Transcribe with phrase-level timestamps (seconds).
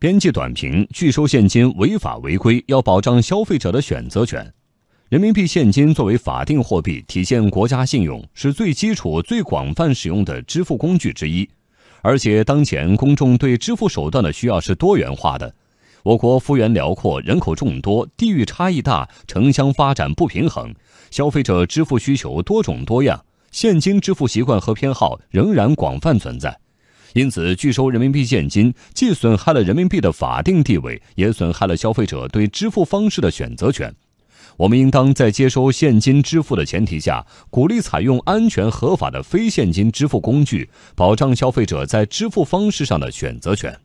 [0.00, 4.50] 编辑短评：拒收现金违法违规，要保障消费者的选择权。
[5.10, 11.46] 人民币现金作为法定货币，体现国家信用，是最基础、最广泛使用的支付工具之一。
[12.00, 15.54] 而且，当前公众对支付手段的需要是多元化的。
[16.02, 20.74] 我国幅员辽阔，人口众多，地域差异大，城乡发展不平衡，
[21.10, 26.58] 消费者支付需求多种多样，现金支付习惯和偏好仍然广泛存在。
[27.12, 33.94] 因此，拒收人民币现金，既损害了人民币的法定地位，也损害了消费者对支付方式的选择权。
[34.56, 43.76] 我们应当在接收现金支付的前提下，鼓励采用安全合法的非现金支付工具，保障消费者在支付方式上的选择权。